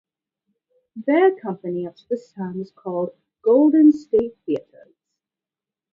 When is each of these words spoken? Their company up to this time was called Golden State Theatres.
Their 0.95 1.35
company 1.35 1.85
up 1.85 1.95
to 1.95 2.03
this 2.09 2.31
time 2.31 2.57
was 2.57 2.71
called 2.71 3.11
Golden 3.43 3.91
State 3.91 4.35
Theatres. 4.47 4.95